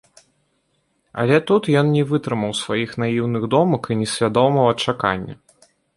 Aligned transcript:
Але 1.23 1.37
тут 1.51 1.69
ён 1.81 1.91
не 1.97 2.01
вытрымаў 2.11 2.51
сваіх 2.63 2.95
наіўных 3.03 3.45
думак 3.55 3.83
і 3.93 3.99
несвядомага 4.01 4.71
чакання. 4.87 5.35